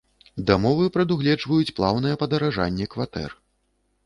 Дамовы 0.47 0.87
прадугледжваюць 0.95 1.75
плаўнае 1.81 2.15
падаражанне 2.23 2.85
кватэр. 2.97 3.31